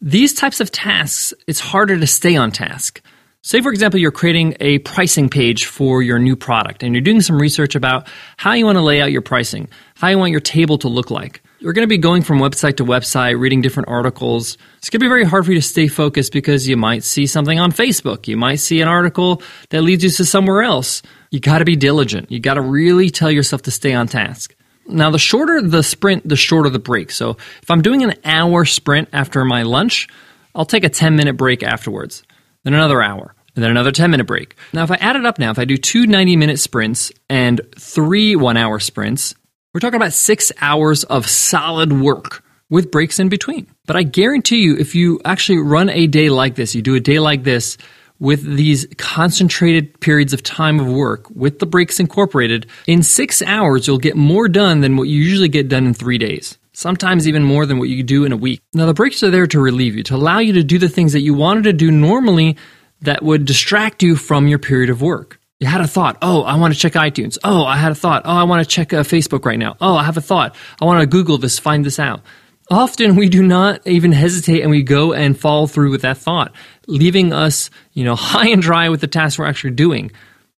these 0.00 0.34
types 0.34 0.60
of 0.60 0.70
tasks, 0.70 1.34
it's 1.46 1.60
harder 1.60 1.98
to 1.98 2.06
stay 2.06 2.36
on 2.36 2.52
task. 2.52 3.02
Say, 3.42 3.62
for 3.62 3.70
example, 3.70 4.00
you're 4.00 4.10
creating 4.10 4.56
a 4.58 4.78
pricing 4.78 5.28
page 5.28 5.66
for 5.66 6.02
your 6.02 6.18
new 6.18 6.34
product 6.34 6.82
and 6.82 6.94
you're 6.94 7.02
doing 7.02 7.20
some 7.20 7.38
research 7.38 7.76
about 7.76 8.08
how 8.36 8.54
you 8.54 8.66
want 8.66 8.76
to 8.76 8.82
lay 8.82 9.00
out 9.00 9.12
your 9.12 9.22
pricing, 9.22 9.68
how 9.94 10.08
you 10.08 10.18
want 10.18 10.32
your 10.32 10.40
table 10.40 10.78
to 10.78 10.88
look 10.88 11.10
like. 11.10 11.42
You're 11.60 11.72
going 11.72 11.84
to 11.84 11.88
be 11.88 11.96
going 11.96 12.22
from 12.22 12.38
website 12.38 12.76
to 12.78 12.84
website, 12.84 13.38
reading 13.38 13.62
different 13.62 13.88
articles. 13.88 14.58
It's 14.78 14.90
going 14.90 14.98
to 14.98 15.04
be 15.04 15.08
very 15.08 15.24
hard 15.24 15.46
for 15.46 15.52
you 15.52 15.60
to 15.60 15.66
stay 15.66 15.86
focused 15.86 16.32
because 16.32 16.66
you 16.66 16.76
might 16.76 17.04
see 17.04 17.26
something 17.26 17.58
on 17.58 17.72
Facebook. 17.72 18.26
You 18.26 18.36
might 18.36 18.56
see 18.56 18.80
an 18.80 18.88
article 18.88 19.42
that 19.70 19.82
leads 19.82 20.02
you 20.02 20.10
to 20.10 20.24
somewhere 20.24 20.62
else. 20.62 21.02
You 21.30 21.40
got 21.40 21.58
to 21.58 21.64
be 21.64 21.76
diligent. 21.76 22.30
You 22.30 22.40
got 22.40 22.54
to 22.54 22.60
really 22.60 23.10
tell 23.10 23.30
yourself 23.30 23.62
to 23.62 23.70
stay 23.70 23.92
on 23.92 24.06
task. 24.06 24.54
Now, 24.88 25.10
the 25.10 25.18
shorter 25.18 25.60
the 25.62 25.82
sprint, 25.82 26.28
the 26.28 26.36
shorter 26.36 26.70
the 26.70 26.78
break. 26.78 27.10
So, 27.10 27.30
if 27.62 27.70
I'm 27.70 27.82
doing 27.82 28.02
an 28.02 28.14
hour 28.24 28.64
sprint 28.64 29.08
after 29.12 29.44
my 29.44 29.62
lunch, 29.62 30.08
I'll 30.54 30.64
take 30.64 30.84
a 30.84 30.88
10 30.88 31.16
minute 31.16 31.36
break 31.36 31.62
afterwards, 31.62 32.22
then 32.62 32.74
another 32.74 33.02
hour, 33.02 33.34
and 33.54 33.64
then 33.64 33.70
another 33.70 33.90
10 33.90 34.10
minute 34.10 34.26
break. 34.26 34.54
Now, 34.72 34.84
if 34.84 34.90
I 34.90 34.96
add 34.96 35.16
it 35.16 35.26
up 35.26 35.38
now, 35.38 35.50
if 35.50 35.58
I 35.58 35.64
do 35.64 35.76
two 35.76 36.06
90 36.06 36.36
minute 36.36 36.58
sprints 36.60 37.10
and 37.28 37.60
three 37.78 38.36
one 38.36 38.56
hour 38.56 38.78
sprints, 38.78 39.34
we're 39.74 39.80
talking 39.80 40.00
about 40.00 40.12
six 40.12 40.52
hours 40.60 41.04
of 41.04 41.28
solid 41.28 41.92
work 41.92 42.44
with 42.70 42.90
breaks 42.90 43.18
in 43.18 43.28
between. 43.28 43.66
But 43.86 43.96
I 43.96 44.02
guarantee 44.02 44.62
you, 44.62 44.76
if 44.76 44.94
you 44.94 45.20
actually 45.24 45.58
run 45.58 45.88
a 45.90 46.06
day 46.06 46.30
like 46.30 46.54
this, 46.54 46.74
you 46.74 46.82
do 46.82 46.94
a 46.94 47.00
day 47.00 47.18
like 47.18 47.44
this 47.44 47.76
with 48.18 48.42
these 48.42 48.86
concentrated 48.96 50.00
periods 50.00 50.32
of 50.32 50.42
time 50.42 50.80
of 50.80 50.86
work 50.86 51.28
with 51.30 51.58
the 51.58 51.66
breaks 51.66 52.00
incorporated, 52.00 52.66
in 52.86 53.02
six 53.02 53.42
hours, 53.42 53.86
you'll 53.86 53.98
get 53.98 54.16
more 54.16 54.48
done 54.48 54.80
than 54.80 54.96
what 54.96 55.08
you 55.08 55.20
usually 55.20 55.48
get 55.48 55.68
done 55.68 55.86
in 55.86 55.94
three 55.94 56.18
days. 56.18 56.58
Sometimes 56.72 57.26
even 57.26 57.42
more 57.42 57.64
than 57.64 57.78
what 57.78 57.88
you 57.88 58.02
do 58.02 58.24
in 58.24 58.32
a 58.32 58.36
week. 58.36 58.60
Now, 58.74 58.86
the 58.86 58.94
breaks 58.94 59.22
are 59.22 59.30
there 59.30 59.46
to 59.46 59.60
relieve 59.60 59.96
you, 59.96 60.02
to 60.04 60.14
allow 60.14 60.38
you 60.40 60.52
to 60.54 60.62
do 60.62 60.78
the 60.78 60.88
things 60.88 61.12
that 61.14 61.20
you 61.20 61.32
wanted 61.32 61.64
to 61.64 61.72
do 61.72 61.90
normally 61.90 62.56
that 63.00 63.22
would 63.22 63.44
distract 63.44 64.02
you 64.02 64.16
from 64.16 64.46
your 64.46 64.58
period 64.58 64.90
of 64.90 65.00
work. 65.00 65.40
You 65.58 65.66
had 65.66 65.80
a 65.80 65.86
thought. 65.86 66.18
Oh, 66.20 66.42
I 66.42 66.56
want 66.56 66.74
to 66.74 66.78
check 66.78 66.92
iTunes. 66.92 67.38
Oh, 67.42 67.64
I 67.64 67.78
had 67.78 67.92
a 67.92 67.94
thought. 67.94 68.22
Oh, 68.26 68.36
I 68.36 68.42
want 68.42 68.62
to 68.62 68.68
check 68.68 68.92
uh, 68.92 69.02
Facebook 69.02 69.46
right 69.46 69.58
now. 69.58 69.76
Oh, 69.80 69.96
I 69.96 70.04
have 70.04 70.18
a 70.18 70.20
thought. 70.20 70.54
I 70.80 70.84
want 70.84 71.00
to 71.00 71.06
Google 71.06 71.38
this, 71.38 71.58
find 71.58 71.82
this 71.82 71.98
out. 71.98 72.20
Often 72.68 73.14
we 73.14 73.28
do 73.28 73.42
not 73.44 73.86
even 73.86 74.10
hesitate 74.10 74.62
and 74.62 74.70
we 74.70 74.82
go 74.82 75.12
and 75.12 75.38
follow 75.38 75.66
through 75.66 75.92
with 75.92 76.02
that 76.02 76.18
thought, 76.18 76.52
leaving 76.88 77.32
us, 77.32 77.70
you 77.92 78.04
know, 78.04 78.16
high 78.16 78.48
and 78.48 78.62
dry 78.62 78.88
with 78.88 79.00
the 79.00 79.06
task 79.06 79.38
we're 79.38 79.46
actually 79.46 79.72
doing. 79.72 80.10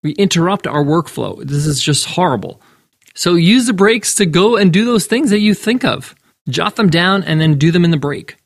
We 0.04 0.12
interrupt 0.14 0.68
our 0.68 0.84
workflow. 0.84 1.44
This 1.44 1.66
is 1.66 1.82
just 1.82 2.06
horrible. 2.06 2.62
So 3.14 3.34
use 3.34 3.66
the 3.66 3.74
breaks 3.74 4.16
to 4.16 4.26
go 4.26 4.56
and 4.56 4.72
do 4.72 4.86
those 4.86 5.06
things 5.06 5.32
that 5.32 5.40
you 5.40 5.54
think 5.54 5.84
of. 5.84 6.16
Jot 6.48 6.76
them 6.76 6.90
down 6.90 7.24
and 7.24 7.42
then 7.42 7.58
do 7.58 7.72
them 7.72 7.84
in 7.84 7.92
the 7.92 7.98
break. 7.98 8.38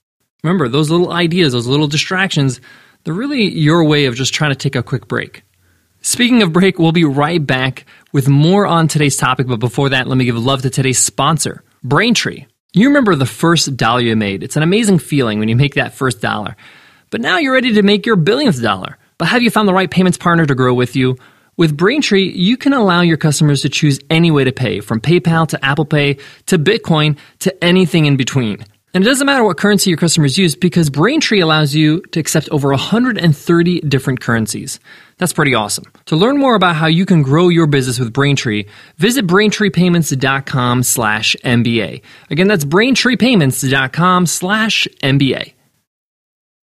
Remember, 0.43 0.67
those 0.67 0.89
little 0.89 1.11
ideas, 1.11 1.53
those 1.53 1.67
little 1.67 1.87
distractions, 1.87 2.61
they're 3.03 3.13
really 3.13 3.43
your 3.43 3.83
way 3.83 4.05
of 4.05 4.15
just 4.15 4.33
trying 4.33 4.51
to 4.51 4.55
take 4.55 4.75
a 4.75 4.81
quick 4.81 5.07
break. 5.07 5.43
Speaking 6.01 6.41
of 6.41 6.51
break, 6.51 6.79
we'll 6.79 6.93
be 6.93 7.05
right 7.05 7.45
back 7.45 7.85
with 8.11 8.27
more 8.27 8.65
on 8.65 8.87
today's 8.87 9.17
topic. 9.17 9.45
But 9.45 9.59
before 9.59 9.89
that, 9.89 10.07
let 10.07 10.17
me 10.17 10.25
give 10.25 10.35
love 10.35 10.63
to 10.63 10.71
today's 10.71 10.97
sponsor, 10.97 11.63
Braintree. 11.83 12.45
You 12.73 12.87
remember 12.87 13.15
the 13.15 13.25
first 13.25 13.75
dollar 13.75 13.99
you 13.99 14.15
made. 14.15 14.43
It's 14.43 14.55
an 14.55 14.63
amazing 14.63 14.99
feeling 14.99 15.39
when 15.39 15.49
you 15.49 15.57
make 15.57 15.75
that 15.75 15.93
first 15.93 16.21
dollar. 16.21 16.55
But 17.09 17.19
now 17.19 17.37
you're 17.37 17.51
ready 17.51 17.73
to 17.73 17.83
make 17.83 18.05
your 18.05 18.15
billionth 18.15 18.61
dollar. 18.61 18.97
But 19.17 19.27
have 19.27 19.41
you 19.41 19.51
found 19.51 19.67
the 19.67 19.73
right 19.73 19.91
payments 19.91 20.17
partner 20.17 20.45
to 20.45 20.55
grow 20.55 20.73
with 20.73 20.95
you? 20.95 21.17
With 21.57 21.75
Braintree, 21.75 22.31
you 22.31 22.55
can 22.55 22.71
allow 22.71 23.01
your 23.01 23.17
customers 23.17 23.63
to 23.63 23.69
choose 23.69 23.99
any 24.09 24.31
way 24.31 24.45
to 24.45 24.53
pay, 24.53 24.79
from 24.79 25.01
PayPal 25.01 25.49
to 25.49 25.65
Apple 25.65 25.83
Pay 25.83 26.17
to 26.45 26.57
Bitcoin 26.57 27.17
to 27.39 27.61
anything 27.61 28.05
in 28.05 28.15
between. 28.15 28.63
And 28.93 29.03
it 29.03 29.07
doesn't 29.07 29.25
matter 29.25 29.43
what 29.43 29.57
currency 29.57 29.89
your 29.89 29.97
customers 29.97 30.37
use 30.37 30.55
because 30.55 30.89
Braintree 30.89 31.39
allows 31.39 31.73
you 31.73 32.01
to 32.11 32.19
accept 32.19 32.49
over 32.49 32.69
130 32.69 33.81
different 33.81 34.19
currencies. 34.19 34.79
That's 35.17 35.33
pretty 35.33 35.53
awesome. 35.53 35.85
To 36.07 36.15
learn 36.15 36.37
more 36.37 36.55
about 36.55 36.75
how 36.75 36.87
you 36.87 37.05
can 37.05 37.21
grow 37.21 37.47
your 37.49 37.67
business 37.67 37.99
with 37.99 38.11
Braintree, 38.11 38.65
visit 38.97 39.27
braintreepayments.com 39.27 40.83
slash 40.83 41.35
MBA. 41.45 42.01
Again, 42.29 42.47
that's 42.47 42.65
braintreepayments.com 42.65 44.25
slash 44.25 44.87
MBA. 45.01 45.53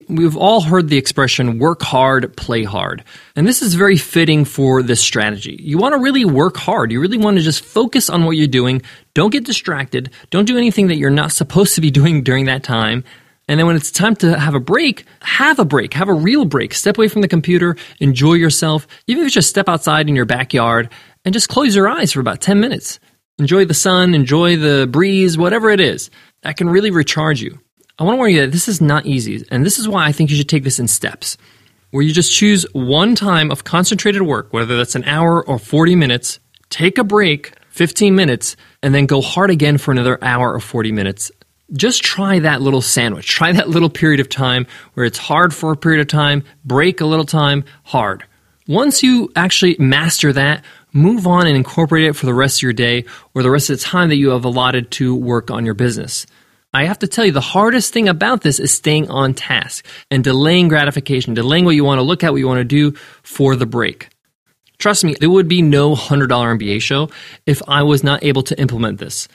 We've 0.09 0.37
all 0.37 0.61
heard 0.61 0.89
the 0.89 0.99
expression 0.99 1.59
work 1.59 1.83
hard, 1.83 2.37
play 2.37 2.63
hard. 2.63 3.03
And 3.35 3.47
this 3.47 3.61
is 3.61 3.75
very 3.75 3.97
fitting 3.97 4.45
for 4.45 4.83
this 4.83 5.01
strategy. 5.01 5.59
You 5.61 5.79
want 5.79 5.95
to 5.95 5.99
really 5.99 6.25
work 6.25 6.57
hard. 6.57 6.93
You 6.93 7.01
really 7.01 7.19
want 7.19 7.39
to 7.39 7.43
just 7.43 7.65
focus 7.65 8.09
on 8.09 8.25
what 8.25 8.37
you're 8.37 8.47
doing. 8.47 8.83
Don't 9.15 9.33
get 9.33 9.45
distracted. 9.45 10.11
Don't 10.31 10.45
do 10.45 10.57
anything 10.57 10.87
that 10.89 10.97
you're 10.97 11.11
not 11.11 11.33
supposed 11.33 11.75
to 11.75 11.81
be 11.81 11.91
doing 12.01 12.23
during 12.23 12.45
that 12.45 12.63
time. 12.63 13.03
And 13.49 13.59
then 13.59 13.67
when 13.67 13.77
it's 13.77 13.91
time 13.91 14.15
to 14.17 14.39
have 14.39 14.55
a 14.55 14.61
break, 14.61 15.05
have 15.23 15.59
a 15.59 15.65
break. 15.65 15.95
Have 15.95 16.09
a 16.09 16.15
real 16.15 16.45
break. 16.45 16.75
Step 16.75 16.99
away 16.99 17.09
from 17.09 17.23
the 17.23 17.29
computer. 17.29 17.77
Enjoy 17.99 18.35
yourself. 18.35 18.87
Even 19.09 19.23
if 19.23 19.27
it's 19.27 19.35
just 19.35 19.51
step 19.51 19.69
outside 19.69 20.09
in 20.09 20.17
your 20.17 20.25
backyard 20.25 20.91
and 21.25 21.33
just 21.33 21.49
close 21.49 21.75
your 21.75 21.89
eyes 21.89 22.13
for 22.13 22.21
about 22.21 22.41
10 22.41 22.61
minutes. 22.61 23.01
Enjoy 23.39 23.65
the 23.65 23.75
sun. 23.75 24.15
Enjoy 24.15 24.57
the 24.57 24.87
breeze, 24.87 25.37
whatever 25.37 25.71
it 25.71 25.81
is. 25.81 26.11
That 26.43 26.57
can 26.57 26.69
really 26.69 26.91
recharge 26.91 27.43
you. 27.43 27.59
I 27.99 28.05
want 28.05 28.17
to 28.17 28.19
warn 28.19 28.33
you 28.33 28.41
that 28.43 28.53
this 28.53 28.69
is 28.69 28.83
not 28.83 29.07
easy, 29.07 29.43
and 29.51 29.65
this 29.65 29.79
is 29.79 29.89
why 29.89 30.05
I 30.05 30.13
think 30.13 30.29
you 30.29 30.37
should 30.37 30.51
take 30.51 30.65
this 30.65 30.79
in 30.79 30.87
steps, 30.87 31.39
where 31.93 32.03
you 32.03 32.13
just 32.13 32.31
choose 32.31 32.67
one 32.75 33.15
time 33.15 33.51
of 33.51 33.65
concentrated 33.65 34.21
work, 34.21 34.53
whether 34.53 34.77
that's 34.77 34.95
an 34.95 35.05
hour 35.05 35.43
or 35.43 35.59
40 35.59 35.97
minutes, 35.97 36.39
take 36.69 36.99
a 36.99 37.05
break, 37.05 37.55
15 37.71 38.15
minutes, 38.15 38.55
and 38.83 38.95
then 38.95 39.07
go 39.07 39.23
hard 39.23 39.49
again 39.49 39.79
for 39.79 39.93
another 39.93 40.23
hour 40.23 40.53
or 40.53 40.61
40 40.61 40.93
minutes. 40.93 41.33
Just 41.73 42.03
try 42.03 42.39
that 42.39 42.61
little 42.61 42.83
sandwich. 42.83 43.29
Try 43.29 43.53
that 43.53 43.71
little 43.71 43.89
period 43.89 44.21
of 44.21 44.29
time 44.29 44.67
where 44.93 45.07
it's 45.07 45.19
hard 45.19 45.55
for 45.55 45.73
a 45.73 45.77
period 45.77 46.03
of 46.03 46.09
time, 46.09 46.45
break 46.67 47.01
a 47.01 47.07
little 47.07 47.25
time, 47.25 47.65
hard. 47.83 48.27
Once 48.69 49.03
you 49.03 49.33
actually 49.37 49.75
master 49.79 50.35
that, 50.35 50.63
move 50.93 51.27
on 51.27 51.47
and 51.47 51.57
incorporate 51.57 52.05
it 52.05 52.13
for 52.13 52.27
the 52.27 52.35
rest 52.35 52.59
of 52.59 52.63
your 52.63 52.75
day 52.75 53.07
or 53.33 53.43
the 53.43 53.51
rest 53.51 53.71
of 53.71 53.79
the 53.79 53.85
time 53.85 54.11
that 54.11 54.17
you 54.17 54.29
have 54.31 54.45
allotted 54.45 54.91
to 54.91 55.15
work 55.15 55.51
on 55.51 55.65
your 55.65 55.75
business. 55.75 56.27
I 56.73 56.85
have 56.85 56.99
to 56.99 57.07
tell 57.07 57.25
you, 57.25 57.33
the 57.33 57.41
hardest 57.41 57.93
thing 57.93 58.09
about 58.09 58.43
this 58.43 58.59
is 58.59 58.73
staying 58.73 59.09
on 59.09 59.35
task 59.35 59.87
and 60.11 60.23
delaying 60.23 60.69
gratification, 60.69 61.35
delaying 61.35 61.65
what 61.65 61.75
you 61.75 61.85
want 61.85 61.99
to 61.99 62.03
look 62.03 62.23
at, 62.23 62.33
what 62.33 62.39
you 62.39 62.49
want 62.49 62.59
to 62.59 62.65
do 62.65 62.93
for 63.23 63.57
the 63.57 63.67
break. 63.67 64.09
Trust 64.79 65.05
me, 65.05 65.15
there 65.19 65.31
would 65.31 65.49
be 65.49 65.63
no 65.63 65.95
$100 65.95 66.29
MBA 66.29 66.83
show 66.83 67.09
if 67.47 67.63
I 67.67 67.83
was 67.83 68.05
not 68.05 68.23
able 68.23 68.43
to 68.43 68.61
implement 68.61 68.99
this. 68.99 69.27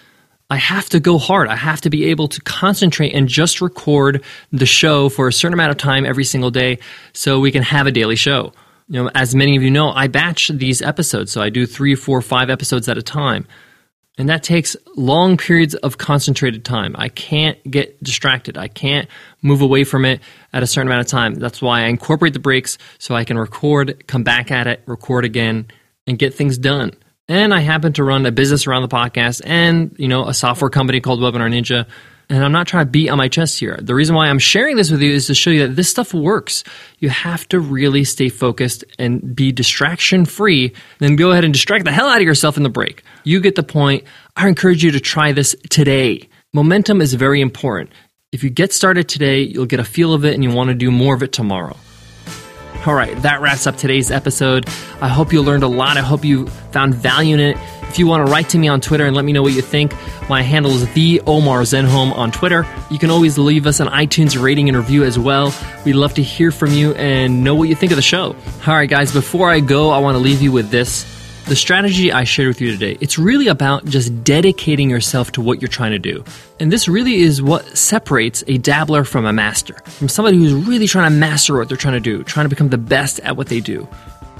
I 0.51 0.57
have 0.57 0.89
to 0.89 0.99
go 0.99 1.17
hard. 1.17 1.47
I 1.47 1.55
have 1.55 1.81
to 1.81 1.89
be 1.89 2.05
able 2.05 2.27
to 2.27 2.41
concentrate 2.41 3.13
and 3.13 3.27
just 3.27 3.61
record 3.61 4.23
the 4.51 4.65
show 4.65 5.07
for 5.07 5.27
a 5.27 5.33
certain 5.33 5.53
amount 5.53 5.71
of 5.71 5.77
time 5.77 6.05
every 6.05 6.25
single 6.25 6.51
day 6.51 6.79
so 7.13 7.39
we 7.39 7.51
can 7.51 7.63
have 7.63 7.87
a 7.87 7.91
daily 7.91 8.17
show. 8.17 8.51
You 8.89 9.03
know, 9.03 9.09
as 9.15 9.33
many 9.33 9.55
of 9.55 9.63
you 9.63 9.71
know, 9.71 9.91
I 9.91 10.07
batch 10.07 10.49
these 10.49 10.81
episodes, 10.81 11.31
so 11.31 11.41
I 11.41 11.49
do 11.49 11.65
three, 11.65 11.95
four, 11.95 12.21
five 12.21 12.49
episodes 12.49 12.89
at 12.89 12.97
a 12.97 13.01
time. 13.01 13.47
And 14.17 14.29
that 14.29 14.43
takes 14.43 14.75
long 14.95 15.37
periods 15.37 15.73
of 15.73 15.97
concentrated 15.97 16.65
time. 16.65 16.95
I 16.97 17.09
can't 17.09 17.57
get 17.69 18.01
distracted. 18.03 18.57
I 18.57 18.67
can't 18.67 19.07
move 19.41 19.61
away 19.61 19.83
from 19.83 20.05
it 20.05 20.19
at 20.51 20.63
a 20.63 20.67
certain 20.67 20.89
amount 20.89 21.01
of 21.01 21.07
time. 21.07 21.35
That's 21.35 21.61
why 21.61 21.83
I 21.83 21.85
incorporate 21.85 22.33
the 22.33 22.39
breaks 22.39 22.77
so 22.99 23.15
I 23.15 23.23
can 23.23 23.37
record, 23.37 24.05
come 24.07 24.23
back 24.23 24.51
at 24.51 24.67
it, 24.67 24.83
record 24.85 25.23
again, 25.25 25.67
and 26.05 26.19
get 26.19 26.33
things 26.33 26.57
done. 26.57 26.91
And 27.27 27.53
I 27.53 27.61
happen 27.61 27.93
to 27.93 28.03
run 28.03 28.25
a 28.25 28.31
business 28.31 28.67
around 28.67 28.81
the 28.81 28.89
podcast 28.89 29.41
and, 29.45 29.95
you 29.97 30.09
know, 30.09 30.27
a 30.27 30.33
software 30.33 30.69
company 30.69 30.99
called 30.99 31.21
Webinar 31.21 31.49
Ninja 31.49 31.87
and 32.31 32.45
I'm 32.45 32.53
not 32.53 32.65
trying 32.65 32.85
to 32.85 32.89
beat 32.89 33.09
on 33.09 33.17
my 33.17 33.27
chest 33.27 33.59
here. 33.59 33.77
The 33.81 33.93
reason 33.93 34.15
why 34.15 34.29
I'm 34.29 34.39
sharing 34.39 34.77
this 34.77 34.89
with 34.89 35.01
you 35.01 35.11
is 35.11 35.27
to 35.27 35.35
show 35.35 35.49
you 35.49 35.67
that 35.67 35.75
this 35.75 35.89
stuff 35.89 36.13
works. 36.13 36.63
You 36.99 37.09
have 37.09 37.45
to 37.49 37.59
really 37.59 38.05
stay 38.05 38.29
focused 38.29 38.85
and 38.97 39.35
be 39.35 39.51
distraction 39.51 40.23
free. 40.23 40.73
Then 40.99 41.17
go 41.17 41.31
ahead 41.31 41.43
and 41.43 41.53
distract 41.53 41.83
the 41.83 41.91
hell 41.91 42.07
out 42.07 42.19
of 42.19 42.23
yourself 42.23 42.55
in 42.55 42.63
the 42.63 42.69
break. 42.69 43.03
You 43.25 43.41
get 43.41 43.55
the 43.55 43.63
point. 43.63 44.05
I 44.37 44.47
encourage 44.47 44.81
you 44.81 44.91
to 44.91 45.01
try 45.01 45.33
this 45.33 45.57
today. 45.69 46.29
Momentum 46.53 47.01
is 47.01 47.13
very 47.15 47.41
important. 47.41 47.91
If 48.31 48.45
you 48.45 48.49
get 48.49 48.71
started 48.71 49.09
today, 49.09 49.41
you'll 49.41 49.65
get 49.65 49.81
a 49.81 49.83
feel 49.83 50.13
of 50.13 50.23
it 50.23 50.33
and 50.33 50.41
you 50.41 50.51
want 50.51 50.69
to 50.69 50.73
do 50.73 50.89
more 50.89 51.13
of 51.13 51.23
it 51.23 51.33
tomorrow. 51.33 51.75
All 52.85 52.93
right, 52.93 53.15
that 53.23 53.41
wraps 53.41 53.67
up 53.67 53.75
today's 53.75 54.09
episode. 54.09 54.69
I 55.01 55.09
hope 55.09 55.33
you 55.33 55.41
learned 55.41 55.63
a 55.63 55.67
lot. 55.67 55.97
I 55.97 56.01
hope 56.01 56.23
you 56.23 56.47
found 56.71 56.95
value 56.95 57.33
in 57.33 57.41
it. 57.41 57.80
If 57.91 57.99
you 57.99 58.07
want 58.07 58.25
to 58.25 58.31
write 58.31 58.47
to 58.51 58.57
me 58.57 58.69
on 58.69 58.79
Twitter 58.79 59.05
and 59.05 59.13
let 59.17 59.25
me 59.25 59.33
know 59.33 59.41
what 59.41 59.51
you 59.51 59.61
think, 59.61 59.93
my 60.29 60.41
handle 60.41 60.71
is 60.71 60.89
the 60.93 61.21
Omar 61.27 61.63
Zenhom 61.63 62.15
on 62.15 62.31
Twitter. 62.31 62.65
You 62.89 62.97
can 62.97 63.09
always 63.09 63.37
leave 63.37 63.67
us 63.67 63.81
an 63.81 63.89
iTunes 63.89 64.41
rating 64.41 64.69
and 64.69 64.77
review 64.77 65.03
as 65.03 65.19
well. 65.19 65.53
We'd 65.83 65.95
love 65.95 66.13
to 66.13 66.23
hear 66.23 66.51
from 66.51 66.71
you 66.71 66.93
and 66.93 67.43
know 67.43 67.53
what 67.53 67.67
you 67.67 67.75
think 67.75 67.91
of 67.91 67.97
the 67.97 68.01
show. 68.01 68.33
All 68.65 68.75
right, 68.75 68.89
guys, 68.89 69.11
before 69.11 69.49
I 69.49 69.59
go, 69.59 69.89
I 69.89 69.97
want 69.97 70.15
to 70.15 70.19
leave 70.19 70.41
you 70.41 70.53
with 70.53 70.69
this. 70.69 71.03
The 71.47 71.55
strategy 71.57 72.13
I 72.13 72.23
shared 72.23 72.47
with 72.47 72.61
you 72.61 72.71
today, 72.71 72.97
it's 73.01 73.19
really 73.19 73.49
about 73.49 73.83
just 73.83 74.23
dedicating 74.23 74.89
yourself 74.89 75.33
to 75.33 75.41
what 75.41 75.61
you're 75.61 75.67
trying 75.67 75.91
to 75.91 75.99
do. 75.99 76.23
And 76.61 76.71
this 76.71 76.87
really 76.87 77.15
is 77.15 77.41
what 77.41 77.77
separates 77.77 78.41
a 78.47 78.57
dabbler 78.57 79.03
from 79.03 79.25
a 79.25 79.33
master, 79.33 79.73
from 79.83 80.07
somebody 80.07 80.37
who's 80.37 80.53
really 80.53 80.87
trying 80.87 81.11
to 81.11 81.17
master 81.17 81.57
what 81.57 81.67
they're 81.67 81.75
trying 81.75 81.95
to 81.95 81.99
do, 81.99 82.23
trying 82.23 82.45
to 82.45 82.49
become 82.49 82.69
the 82.69 82.77
best 82.77 83.19
at 83.19 83.35
what 83.35 83.47
they 83.47 83.59
do. 83.59 83.85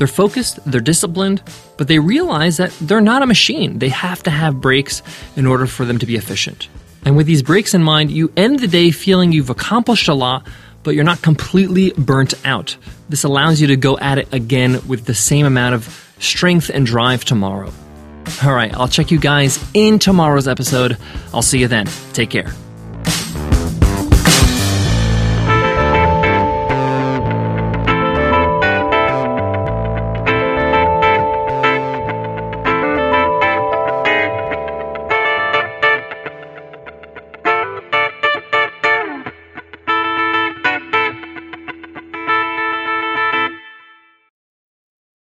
They're 0.01 0.07
focused, 0.07 0.57
they're 0.65 0.81
disciplined, 0.81 1.43
but 1.77 1.87
they 1.87 1.99
realize 1.99 2.57
that 2.57 2.71
they're 2.81 3.01
not 3.01 3.21
a 3.21 3.27
machine. 3.27 3.77
They 3.77 3.89
have 3.89 4.23
to 4.23 4.31
have 4.31 4.59
breaks 4.59 5.03
in 5.35 5.45
order 5.45 5.67
for 5.67 5.85
them 5.85 5.99
to 5.99 6.07
be 6.07 6.15
efficient. 6.15 6.69
And 7.05 7.15
with 7.15 7.27
these 7.27 7.43
breaks 7.43 7.75
in 7.75 7.83
mind, 7.83 8.09
you 8.09 8.33
end 8.35 8.61
the 8.61 8.67
day 8.67 8.89
feeling 8.89 9.31
you've 9.31 9.51
accomplished 9.51 10.07
a 10.07 10.15
lot, 10.15 10.47
but 10.81 10.95
you're 10.95 11.03
not 11.03 11.21
completely 11.21 11.91
burnt 11.91 12.33
out. 12.47 12.77
This 13.09 13.25
allows 13.25 13.61
you 13.61 13.67
to 13.67 13.75
go 13.75 13.95
at 13.99 14.17
it 14.17 14.33
again 14.33 14.87
with 14.87 15.05
the 15.05 15.13
same 15.13 15.45
amount 15.45 15.75
of 15.75 16.15
strength 16.17 16.71
and 16.73 16.83
drive 16.83 17.23
tomorrow. 17.23 17.71
All 18.43 18.55
right, 18.55 18.73
I'll 18.73 18.87
check 18.87 19.11
you 19.11 19.19
guys 19.19 19.63
in 19.75 19.99
tomorrow's 19.99 20.47
episode. 20.47 20.97
I'll 21.31 21.43
see 21.43 21.59
you 21.59 21.67
then. 21.67 21.85
Take 22.13 22.31
care. 22.31 22.51